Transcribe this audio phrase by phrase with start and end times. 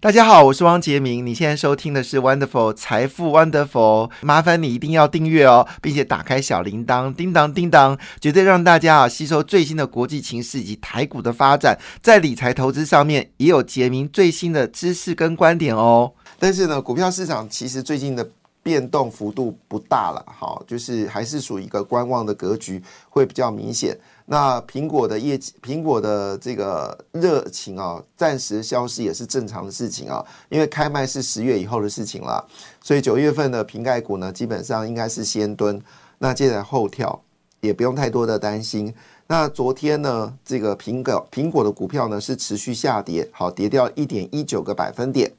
[0.00, 1.26] 大家好，我是汪杰明。
[1.26, 16.12] 你现在收听的是 Wonderful 财富 Wonderful，麻烦你一定要订阅哦，并且打开小铃铛，叮当叮当，绝对让大家啊吸收最新的国际情势以及台股的发展，在理财投资上面也有杰明最新的知识跟观点哦。
[16.38, 18.30] 但是呢，股票市场其实最近的
[18.62, 23.98] 变动幅度不大了，好，就是还是属于一个观望的格局，会比较明显。
[24.30, 32.46] 那苹果的业绩，苹果的这个热情啊，暂时消失也是正常的事情啊，因为开卖是十月以后的事情了，
[32.82, 35.80] 所以九月份的瓶盖股呢，基本上应该是先蹲，
[36.18, 37.22] 那接着后跳，
[37.62, 38.94] 也不用太多的担心。
[39.26, 45.32] 那昨天呢，这个苹果苹果的股票呢是持续下跌，好，跌掉一点一九个百分点。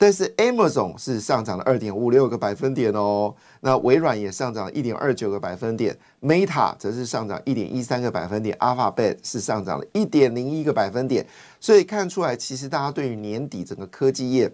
[0.00, 11.26] 但是 Amazon 是上涨了二点五六个百分点哦，那微软也上涨一点二九个百分点，Meta 则是上涨一点一三个百分点，Alphabet 是上涨了一点零一个百分点，
[11.60, 14.50] 所以看出来其实大家对于年底整个科技业。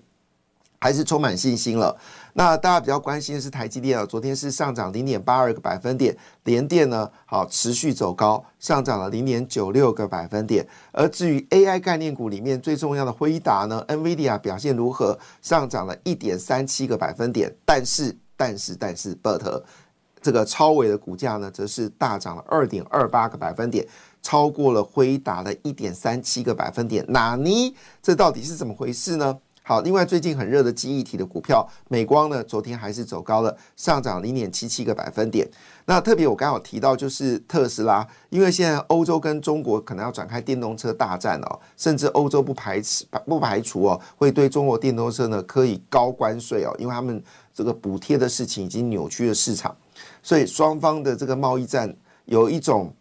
[0.79, 1.97] 还是充满信心了。
[2.39, 10.67] 那大家比较关心的是台积电啊，昨天是上涨零点八二个百分点，联电呢好持续走高，上涨了零点九六个百分点。
[10.93, 15.19] 而至于 AI 概念股里面最重要的辉达呢，NVIDIA 表现如何？
[15.41, 17.51] 上涨了一点三七个百分点。
[17.65, 19.63] 但是但是但是，But
[20.21, 23.89] 这个超伟的股价呢，则是大涨了二点二八个百分点，
[24.21, 27.03] 超过了辉达的一点三七个百分点。
[27.09, 27.75] 哪尼？
[28.03, 29.39] 这到底是怎么回事呢？
[29.69, 35.45] 好，另外最近很热的记忆体的股票，美光呢，昨天还是走高了，上涨零点七七个百分点。
[35.87, 47.21] 那特别我刚好提到就是特斯拉，因为现在欧洲跟中国可能要展开电动车大战哦，甚至欧洲不排斥不排除哦，会对中国电动车呢可以高关税哦，因为他们
[47.53, 49.77] 这个补贴的事情已经扭曲了市场，
[50.23, 51.93] 所以双方的这个贸易战
[52.27, 52.95] 有一种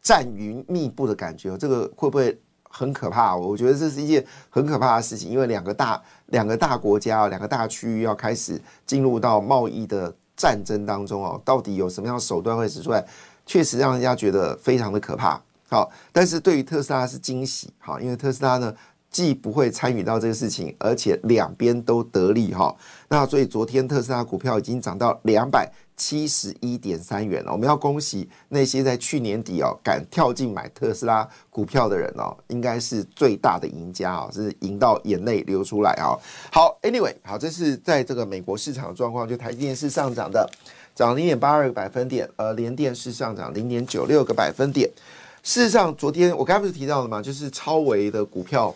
[0.00, 2.40] 战云密布的感觉，这个会不会？
[2.78, 13.02] 很可怕，我觉得这是一件很可怕的事情，因为两个大两个大国家两个大区域要开始进入到贸易的战争当中哦，到底有什么样的手段会使出来，
[13.46, 15.40] 确实让人家觉得非常的可怕。
[15.70, 18.74] 好，但是对于特斯拉是惊喜，好，因为特斯拉呢
[19.10, 22.76] 既不会参与到这个事情，而且两边都得利哈。
[23.08, 25.72] 那所以昨天特斯拉股票已经涨到两百。
[25.96, 36.12] 七十一点三元，我们要恭喜那些在去年底哦敢跳进买特斯拉股票的人哦，应该是最大的赢家啊，是赢到眼泪流出来啊。
[36.52, 40.46] 好，Anyway，好，这是在这个美国市场的状况，就台积电是上涨的，
[40.94, 44.90] 涨零点八二个百分点，而联电是上涨零点九六个百分点。
[45.42, 47.22] 事实上，昨天我刚才不是提到了吗？
[47.22, 48.74] 就是超维的股票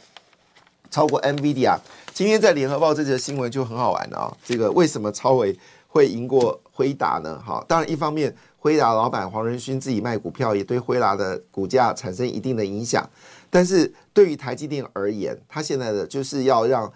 [0.90, 1.76] 超过 NVIDIA，
[2.14, 4.34] 今天在联合报这则新闻就很好玩啊。
[4.42, 5.54] 这个为什么超维
[5.86, 6.58] 会赢过？
[6.80, 7.38] 辉达呢？
[7.46, 13.06] 哈，当然一方面，辉达老板黄仁勋自己卖股票，也对辉达的股价产生一定的影响。
[13.50, 16.90] 但是对于台积电而言，他现在的就是要让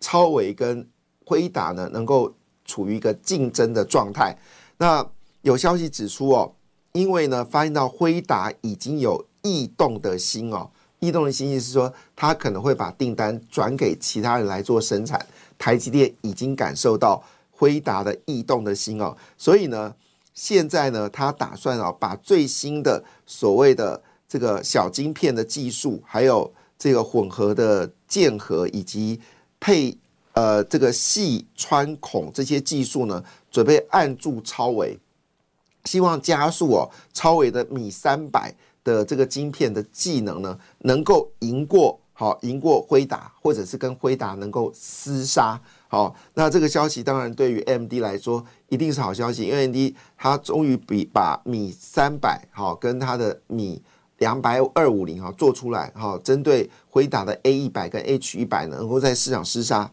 [0.00, 0.84] 超伟跟
[1.24, 2.34] 辉达呢，能够
[2.64, 4.36] 处于一个竞争的状态。
[4.78, 5.06] 那
[5.42, 6.52] 有消息指出哦，
[6.90, 10.68] 因为呢，发现到辉达已经有异动的心哦，
[10.98, 15.24] 异动的心意是说，他可能会把订单转给其他人来做生产。
[15.56, 17.22] 台积电已经感受到。
[17.58, 19.94] 辉达的异动的心哦，所以呢，
[20.34, 29.18] 现在呢，他打算哦，把最新的所谓的这个小晶片的技术，还有这个混合的键合以及
[29.58, 29.96] 配
[30.34, 34.98] 呃这个细穿孔这些技术呢，准备按住超维，
[35.84, 45.58] 希望加速哦超维的米三百的这个晶片的技能呢，能够赢过好赢过辉达，或者是跟辉达能够厮杀。
[45.88, 53.80] 好，那这个消息当然对于 M D 来说一定是好消息，因为 M D 它终于比把米三百好跟它的米
[54.18, 59.90] 两百二五零哈做出来哈，针对回答的 A 一百跟 H 一百能够在市场厮杀。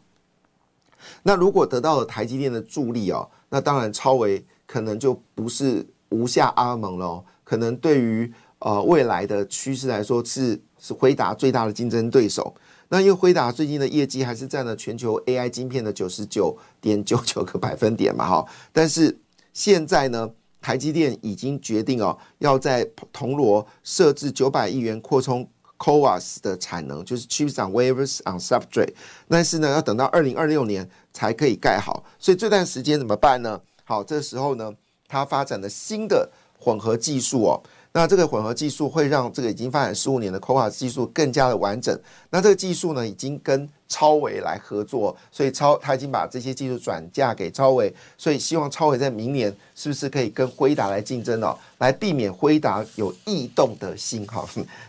[1.22, 12.56] 那如果得到了台积电的助力哦，那当然超维可能就不是无下阿蒙了，可能对于呃未来的趋势来说是是回答最大的竞争对手。
[12.94, 18.46] 那因为辉达最近的业绩还是占了全球 AI 晶片的九十九点九九个百分点嘛，哈。
[18.72, 19.18] 但是
[19.52, 20.30] 现在呢，
[20.62, 25.50] 台积电已经决定哦，要在铜锣设置九百亿元扩充
[25.80, 28.94] CoWAS 的产能，就是 Chips on Wafers on Substrate。
[29.28, 32.06] 但是呢，要等到二零二六年才可以盖好。
[32.20, 33.60] 所以这段时间怎么办呢？
[33.84, 34.72] 好，这时候呢，
[35.08, 36.32] 它发展的新的
[36.64, 37.62] 混合技术哦，
[37.92, 42.00] 那这个混合技术会让这个已经发展十五年的 Coa 技术更加的完整。
[42.30, 54.48] 那这个技术呢，已经跟超维来合作，所以超他已经把这些技术转嫁给超维，所以希望超维在明年是不是可以跟辉达来竞争哦，来避免辉达有异动的心哈。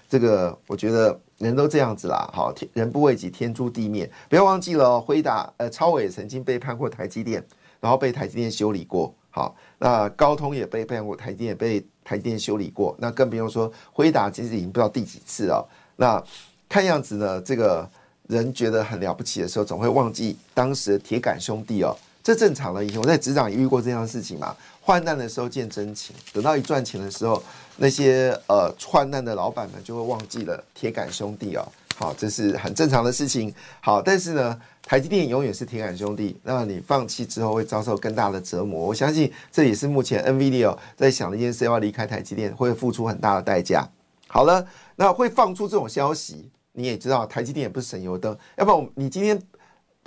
[0.08, 4.08] 这个我觉得人都这样子啦，好，天人不为己，天诛地灭。
[4.30, 7.44] 不要忘记了，哦辉达呃超维也曾经背叛过台积电，
[7.80, 9.12] 然后被台积电修理过。
[9.34, 11.84] 好，那高通也被背叛过，台电也被。
[12.06, 15.66] 台电修理过，那更不用说辉达，其实已经不知道第几次了。
[15.96, 16.22] 那
[16.68, 17.88] 看样子呢，这个
[18.26, 22.84] 人觉得很了不起的时候，总会忘记当时的铁杆兄弟哦，这正常的。
[22.84, 24.54] 以前我在职场也遇过这样的事情嘛。
[24.82, 27.42] 患难的时候见真情，等到一赚钱的时候，
[27.78, 31.66] 那些呃患难的老板们就会忘记了铁杆兄弟哦。
[31.96, 33.50] 好，这是很正常的事情。
[33.80, 34.60] 好，但是呢。
[34.86, 38.84] 台积电永远是铁杆兄弟，那你放弃之后会遭受更大的折磨。
[38.86, 43.88] 我相信这也是目前 NVIDIA 在想的一件事，要离开台积电会付出很大的代价。
[44.28, 44.64] 好了，
[44.94, 49.40] 那会放出这种消息，你也知道台积电也不是省油灯，要不然你今天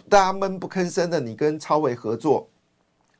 [0.08, 2.48] 大家闷不吭声的，你跟超伟合作，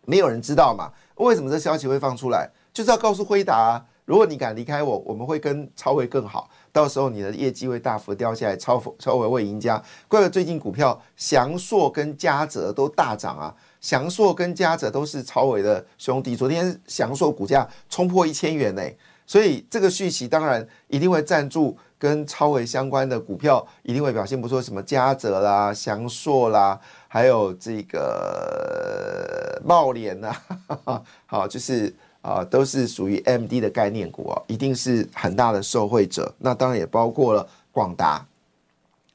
[0.06, 0.92] 没有人知道嘛？
[1.16, 2.48] 为什么这消息会放出来？
[2.72, 3.84] 就是要告诉辉达。
[4.08, 6.50] 如果你敢离开我，我们会跟超维更好。
[6.72, 9.76] 到时候你的业绩会大幅掉下来，超超维会赢家。
[10.08, 13.54] 怪不得最近股票祥硕跟嘉泽都大涨啊！
[13.82, 16.38] 祥硕跟嘉泽都是超维的兄弟。
[16.38, 18.82] 昨天祥硕股价冲破一千元呢，
[19.26, 24.62] 所以这个续息当然一定会赞助跟超维相关的股票，一定会表现不错。
[24.62, 30.34] 什么嘉泽啦、祥硕啦，还有这个茂联呐，
[31.28, 31.94] 好就是。
[32.22, 36.34] 啊，都是属于 M D 的概念股哦，一定是很大的受惠者。
[36.40, 38.26] 那当然也包括了广达。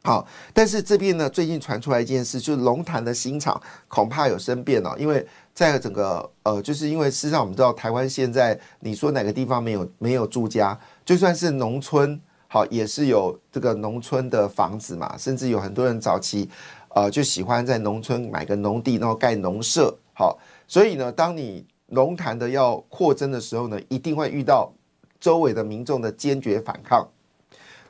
[0.05, 4.97] 好，但是这边呢，最近传出来一件事，就是龙潭的新厂恐怕有生变了。
[4.99, 16.51] 因为在整个呃，就是因为事实上我们知道，台湾现在你说哪个地方没有没有住家，就算是农村，好也是有这个农村的房子嘛，甚至有很多人早期
[16.89, 19.97] 呃就喜欢在农村买个农地，然后盖农舍。
[20.15, 24.73] 好，所以呢，当你龙潭的要扩增的时候呢，一定会遇到
[25.21, 27.07] 周围的民众的坚决反抗。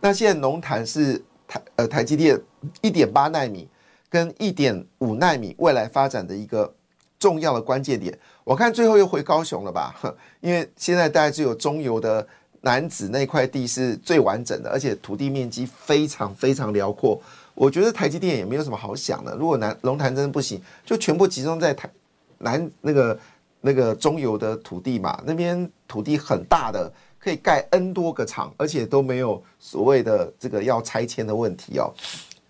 [0.01, 2.37] 那现在龙潭是台呃台积电
[2.81, 3.69] 一点八纳米
[4.11, 6.75] 跟一点五纳米未来发展的一个
[7.19, 8.19] 重要的关键点。
[8.43, 9.95] 我看最后又回高雄了吧？
[10.43, 12.27] 因为现在大概只有中游的
[12.63, 17.23] 南子那块地是最完整的，而且土地面积非常非常辽阔。
[17.55, 19.37] 我觉得台积电也没有什么好想的。
[19.37, 21.89] 如果南龙潭真的不行，就全部集中在台
[22.39, 23.17] 南那个。
[23.65, 31.95] 那个中游的土地嘛，那边土地很大的，可以盖 N 多个厂，而且都没有所谓的这个要拆迁的问题哦。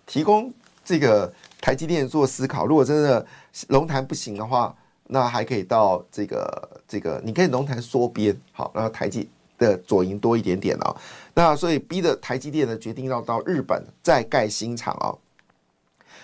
[0.07, 0.51] 提供
[0.83, 1.31] 这个
[1.61, 3.23] 台积电做思考，如果真的
[3.67, 4.75] 龙潭不行的话，
[5.05, 10.95] 那还可以到这个这个，你可以龙潭缩边，好，然后台积的左营多一点点哦。
[11.35, 15.15] 那所以逼的台积电呢，决定要到日本再盖新厂哦。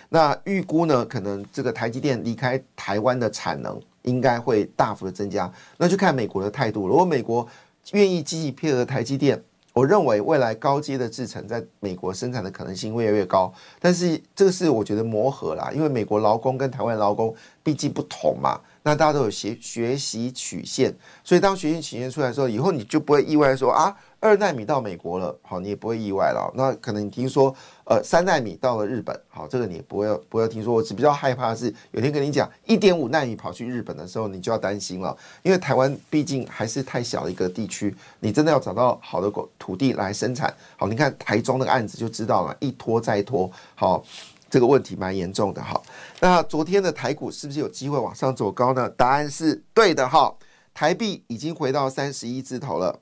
[0.10, 3.80] 那预估呢，可能这个台积电离开台湾的产能。
[4.04, 6.88] 应该会大幅的增加，那就看美国的态度。
[6.88, 7.48] 如果美国
[7.92, 9.42] 愿意积极配合台积电，
[9.74, 13.54] 我认为未来高阶的制程在美国生产的可能性会越来越高。
[13.80, 18.60] 但是这个是我觉得磨合啦，因为美国劳工跟台湾劳工毕竟不同嘛。
[18.82, 20.94] 那大家都有学学习曲线，
[21.24, 23.96] 所以当学习曲线出来的时候，以后你就不会意外说啊。
[24.22, 26.52] 二纳米到美国了，好，你也不会意外了。
[26.56, 27.56] 那可能你听说，
[27.86, 30.74] 呃，三纳米到了日本，好，这个你也不会不会听说。
[30.74, 40.54] 我只比较害怕的是，有天跟你讲一点五纳米跑去日本的时候，你就要担心了，因为台湾毕竟还是太小的一个地区，你真的要找到好的土地来生产。
[40.76, 44.04] 好，你看台中那个案子就知道了，一拖再拖，好，
[44.50, 45.62] 这个问题蛮严重的。
[45.62, 45.82] 好，
[46.20, 48.90] 那昨天的台股是不是有机会往上走高呢？
[48.90, 50.06] 答案是对的。
[50.10, 50.36] 哈，
[50.74, 53.00] 台币已经回到三十一字头了。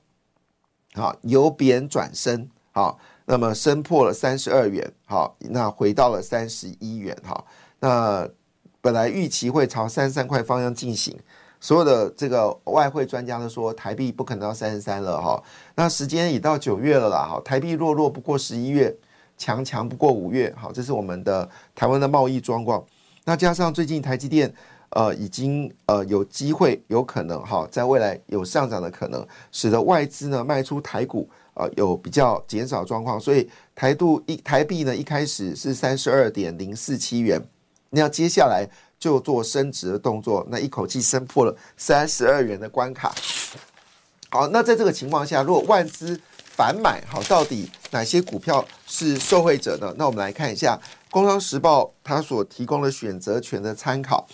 [0.98, 7.44] 好，由贬转升，好，那么升破了三十二元，好，那回到了三十一元，哈，
[7.78, 8.28] 那
[8.80, 11.16] 本来预期会朝三十三块方向进行，
[11.60, 15.42] 所有的这个外汇专家都说台币不可能到三十三了，哈，
[15.76, 18.94] 那时间已到九月了啦，哈，台币弱弱不过十一月，
[19.36, 22.84] 强强不过五月，好，这是我们的台湾的贸易状况，
[23.24, 24.52] 那加上最近台积电。
[24.90, 37.38] 呃，已经呃有机会，有可能哈，在未来有上涨的可能，使得外资呢卖出台股，呃，有比较减少状况，所以台度一台币呢一开始是三十二点零四七元，
[37.90, 38.66] 那接下来
[38.98, 43.14] 就做升值的动作，那一口气升破了三十二元的关卡。
[44.30, 49.94] 好，那在这个情况下，如果外资反买，好，到底哪些股票是受惠者呢？
[49.98, 50.78] 那我们来看一下
[51.10, 54.26] 《工商时报》它所提供的选择权的参考。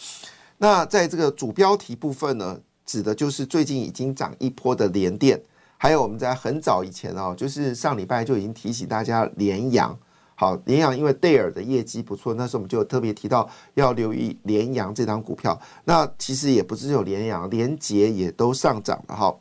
[0.59, 5.41] 那在这个主标题部分呢，指的就是最近已经涨一波的联电，
[5.77, 9.97] 还有我们在很早以前哦，就是上礼拜就已经提醒大家联阳。
[10.37, 15.61] 好，联阳因为戴尔的业绩不错，那时候我们就特别提到要留意联阳这张股票。
[15.85, 19.33] 那其实也不是只有联阳，联捷也都上涨了哈。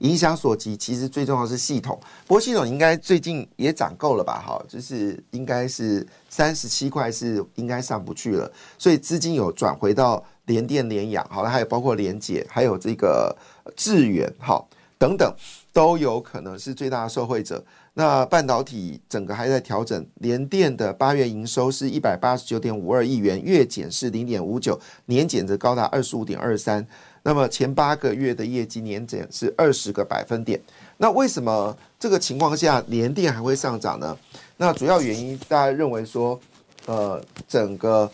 [0.00, 1.98] 影响所及，其实最重要是系统。
[2.26, 4.42] 不过系统应该最近也涨够了吧？
[4.46, 13.36] 哈，就是应该是三十七块是应该上不去了，所以资金有转回到联电、联阳，好了，还有包括联捷，还有这个
[13.76, 15.34] 智远，好等等，
[15.72, 17.64] 都有可能是最大的受惠者。
[17.94, 26.86] 那半导体整个还在调整，联电的八月营收是一百八十九点五二亿元，月减是零点五九，年减则高达二十五点二三。
[27.22, 30.60] 那么前八个月的业绩年减是二十个百分点。
[30.96, 34.16] 那为什么这个情况下联电还会上涨呢？
[34.56, 36.38] 那主要原因大家认为说，
[36.86, 38.10] 呃，整个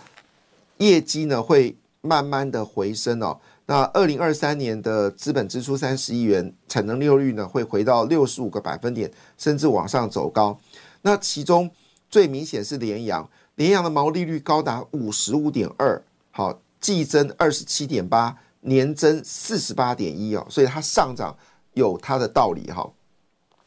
[0.79, 3.39] 业绩呢会慢慢的回升哦。
[3.69, 10.57] 那二零二三年的资本支出三十亿元，产能利用率呢会回到六十五个百分点，甚至往上走高。
[11.03, 11.69] 那其中
[12.09, 18.37] 最明显是联阳，联阳的毛利率高达五十五点二，好，季增二十七点八，
[18.67, 21.37] 年增四十八点一哦，所以它上涨
[21.73, 22.89] 有它的道理哈。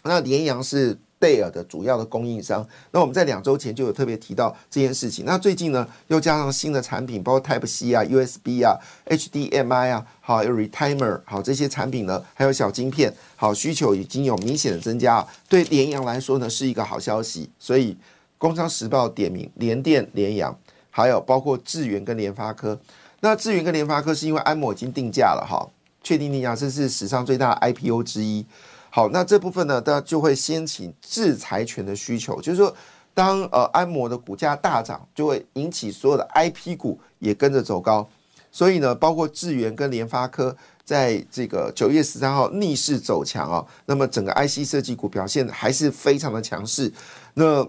[0.04, 0.98] 那联阳是。
[1.22, 5.26] 贝尔的主要的供应商，那我们在两周前就有特别提到这件事情。
[5.26, 15.28] 那最近呢，又加上新的产品，包括 Type C 啊、USB 啊、HDMI 啊，好有 Retimer 好这些产品呢，还有小晶片，好需求已经有明显的增加。
[15.50, 17.50] 对联阳来说呢，是一个好消息。
[17.60, 17.94] 所以
[18.38, 20.58] 《工商时报》点名联电、联阳，
[20.90, 22.80] 还有包括智源跟联发科。
[23.22, 25.68] 那智源跟联发科是因为安摩已经定价了哈，
[26.04, 28.46] 确定定价，这是史上最大的 IPO 之一。
[28.90, 32.76] 好，那这部分呢，大家就会掀起制裁权的需求，就是说，
[33.14, 38.08] 当呃安摩的股价大涨，就会引起所有的 IP 股也跟着走高，
[38.52, 46.92] 所以呢，包括智源跟联发科在这个九月十三号逆势走强啊，那么整个 IC 设计股表现还是非常的强势。
[47.36, 47.64] 那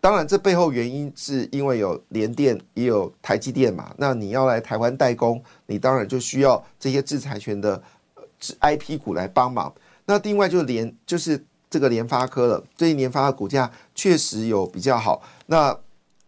[0.00, 7.80] 当然，这背后原因是因为有联电也有台积电嘛，那你要来台湾代工，你当然就需要这些制裁权的
[8.60, 9.70] IP 股来帮忙。
[10.06, 12.64] 那另外就是联，就是这个联发科了。
[12.74, 15.22] 最近联发的股价确实有比较好。
[15.44, 15.78] 那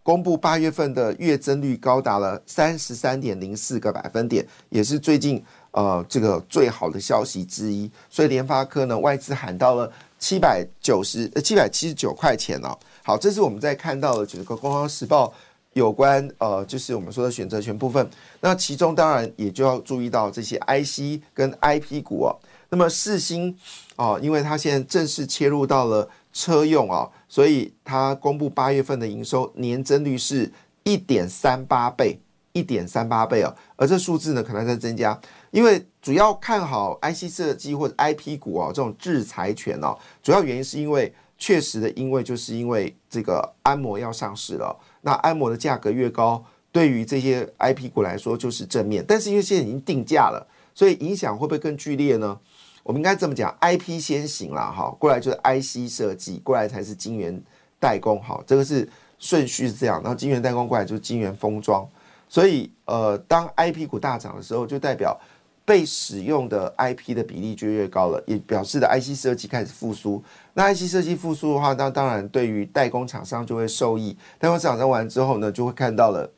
[0.03, 7.91] 公布八月份的月增率高达了三十三点零四个百分点，也是最近呃这个最好的消息之一。
[8.11, 12.79] 所以联发科呢，外资喊到了七百九十呃七百七十九块钱哦。
[13.05, 15.27] 好，这是我们在看到的几个《工商时报》
[15.73, 18.09] 有关呃，就是我们说的选择权部分。
[18.41, 22.39] 那其中当然也就要注意到这些 IC 跟 IP 股哦。
[22.69, 23.57] 那么四星
[23.97, 30.51] 哦，因为它现在正式切入到了车用啊，所以它公布八月份的营收年增率是
[30.85, 32.21] 一点三八倍，
[32.53, 52.39] 一点三八倍哦，而这数字呢可能在增加，因为主要看好 IC 设计或者 IP 股哦这种制裁权哦，主要原因是因为确实的，因为就是因为这个安摩要上市了，那安摩的价格越高，对于这些 IP 股来说就是正面，但是因为现在已经定价了，所以影响会不会更剧烈呢？
[52.85, 57.43] 我们应该这么讲，IP 先行了哈，过来就是 IC 设计，过来才是晶圆
[57.81, 61.85] 代工，好，这个是顺序是这样，然后晶圆代工过来就是晶圆封装，
[62.29, 65.21] 所以呃，当 IP 股大涨的时候，就代表
[65.65, 70.23] 被使用的 IP 的比例就越高了，也表示的 IC 设计开始复苏。
[70.55, 76.31] 那 IC 设计复苏的话，那当然对于代工厂商就会受益，代工厂商完之后呢，就会看到了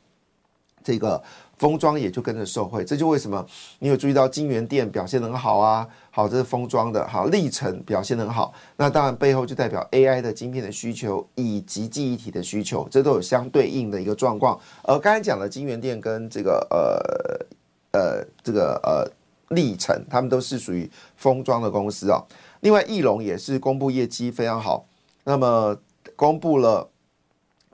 [0.83, 1.21] 这个。
[1.57, 3.45] 封装也就跟着受惠，这就为什么
[3.79, 5.87] 你有注意到金源店表现很好啊？
[6.11, 8.53] 好，这是封装的，好，历程表现很好。
[8.75, 14.59] 那当然背后就代表 AI 的晶片的需求以及记忆体的需求，这都有相对应的一个状况。
[14.83, 17.45] 而刚才讲的金源店跟这个呃
[17.95, 19.09] 呃这个呃
[19.55, 22.21] 历程，他们都是属于封装的公司啊。
[22.59, 24.85] 另外，翼龙也是公布业绩非常好，
[25.23, 25.77] 那么
[26.15, 26.89] 公布了。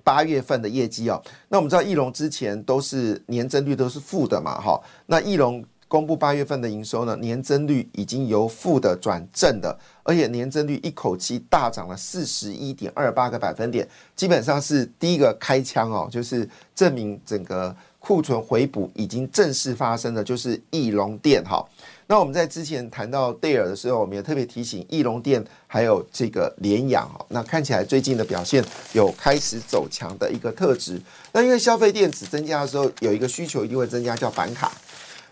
[0.03, 21.63] 八月份的业绩哦，那我们知道翼龙之前都是年增率都是负的嘛，哈，那翼龙公布八月份的营收呢，年增率已经由负的转正的，而且年增率一口气大涨了四十一点二八个百分点，基本上是第一个开枪哦，就是证明整个库存回补已经正式发生的，就是翼龙电哈。
[22.08, 28.62] 那我们在之前谈到戴尔的时候，我们也特别提醒翼龙电还有这个联阳哈，那看起来最近的表现
[28.93, 31.00] 有开始走强的一个特质。
[31.31, 34.74] 那因为消费电子增加的时候，有一个需求一定会增加，叫板卡。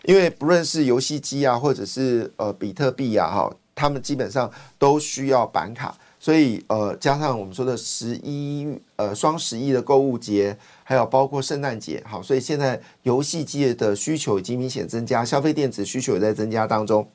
[0.04, 5.94] 因为不论是游戏机啊，或者是呃比特币啊，哈，他们基本上都需要板卡。
[6.20, 10.56] 所以呃，加上我们说的十一呃双十一的购物节。
[10.82, 17.08] 还有包括圣诞节，好，所以现在游戏机的需求已经明显增加，消费电子需求也在增加当中。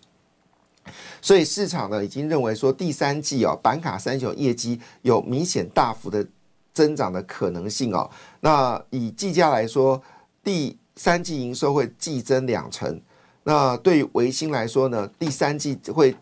[1.22, 6.26] 所以市场呢已经认为说第三季哦，板卡三雄业绩有明显大幅的
[6.74, 8.10] 增长的可能性哦。
[8.40, 10.02] 那以技嘉来说，
[10.42, 13.02] 第三季营收会季增两成。
[13.44, 16.16] 那对于维新来说呢，第三季会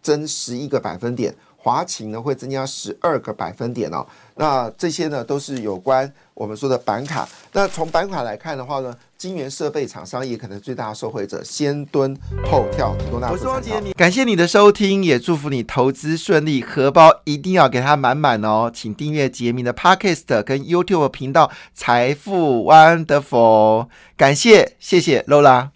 [0.00, 1.34] 增十一个百分点。
[1.62, 4.04] 华勤呢会增加十二个百分点哦，
[4.34, 7.28] 那这些呢都是有关我们说的板卡。
[7.52, 12.18] 那从板卡来看的话呢，晶圆设备厂商也可能最大的受惠者，先蹲
[12.50, 12.92] 后跳。
[13.12, 18.68] 我是汪杰明，感谢你的收听，也祝福你投资顺利，荷包一定要给它满满哦。
[18.74, 25.72] 请订阅杰明的 Podcast 跟 YouTube 频道财富 Wonderful，感谢谢谢 Lola。